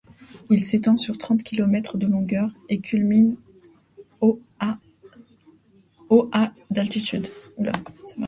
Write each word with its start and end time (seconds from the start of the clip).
Il 0.49 0.59
s'étend 0.63 0.97
sur 0.97 1.15
trente 1.19 1.43
kilomètres 1.43 1.95
de 1.95 2.07
longueur 2.07 2.49
et 2.69 2.79
culmine 2.79 3.35
au 4.19 4.41
à 4.59 4.79
d'altitude. 6.71 7.27